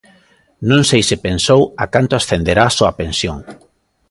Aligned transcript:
Non 0.69 0.81
sei 0.89 1.01
se 1.09 1.17
pensou 1.25 1.61
a 1.83 1.85
canto 1.93 2.13
ascenderá 2.15 2.63
a 2.67 2.75
súa 2.77 2.95
pensión. 3.01 3.37